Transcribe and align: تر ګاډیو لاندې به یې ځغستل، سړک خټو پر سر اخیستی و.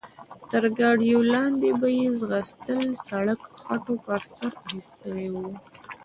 تر 0.49 0.63
ګاډیو 0.77 1.19
لاندې 1.33 1.69
به 1.79 1.87
یې 1.99 2.07
ځغستل، 2.19 2.85
سړک 3.07 3.41
خټو 3.61 3.95
پر 4.05 4.21
سر 4.33 4.51
اخیستی 4.61 5.25
و. 5.33 5.35